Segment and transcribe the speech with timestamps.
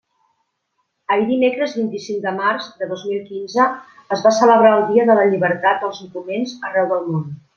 [1.15, 3.67] Ahir dimecres vint-i-cinc de març de dos mil quinze
[4.17, 7.33] es va celebrar el Dia de la Llibertat dels Documents arreu del món.